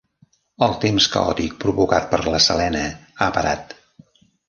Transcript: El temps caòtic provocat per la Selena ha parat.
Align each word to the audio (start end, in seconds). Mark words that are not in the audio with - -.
El 0.67 0.73
temps 0.85 1.09
caòtic 1.17 1.53
provocat 1.65 2.09
per 2.15 2.23
la 2.33 2.43
Selena 2.49 2.85
ha 3.27 3.33
parat. 3.41 3.81